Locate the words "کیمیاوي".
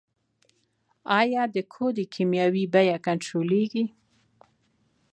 2.13-2.65